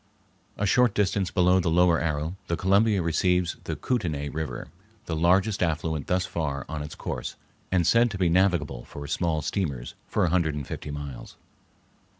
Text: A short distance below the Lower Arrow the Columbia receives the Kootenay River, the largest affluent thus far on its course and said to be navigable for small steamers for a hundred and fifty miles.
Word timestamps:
A 0.57 0.65
short 0.65 0.95
distance 0.95 1.29
below 1.29 1.59
the 1.59 1.69
Lower 1.69 1.99
Arrow 1.99 2.35
the 2.47 2.57
Columbia 2.57 3.03
receives 3.03 3.57
the 3.65 3.75
Kootenay 3.75 4.29
River, 4.29 4.69
the 5.05 5.15
largest 5.15 5.61
affluent 5.61 6.07
thus 6.07 6.25
far 6.25 6.65
on 6.67 6.81
its 6.81 6.95
course 6.95 7.35
and 7.71 7.85
said 7.85 8.09
to 8.09 8.17
be 8.17 8.27
navigable 8.27 8.83
for 8.85 9.05
small 9.05 9.43
steamers 9.43 9.93
for 10.07 10.25
a 10.25 10.29
hundred 10.31 10.55
and 10.55 10.65
fifty 10.65 10.89
miles. 10.89 11.37